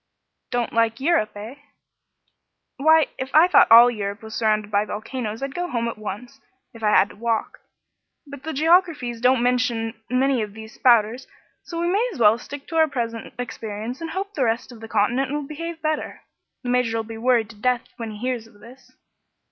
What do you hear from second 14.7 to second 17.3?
of the continent will behave better. The Major'll be